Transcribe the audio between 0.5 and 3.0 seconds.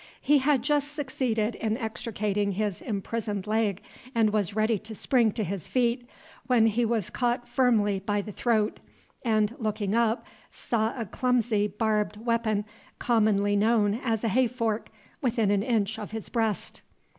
just succeeded in extricating his